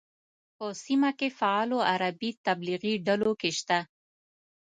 [0.57, 3.79] په سیمه کې فعالو عربي تبلیغي ډلو کې شته.